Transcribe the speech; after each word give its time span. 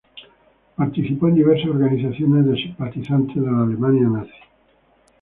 Participó 0.77 1.27
en 1.27 1.35
diversas 1.35 1.67
organizaciones 1.69 2.47
de 2.47 2.55
simpatizantes 2.55 3.35
de 3.35 3.41
la 3.51 3.61
Alemania 3.61 4.09
Nazi. 4.11 4.31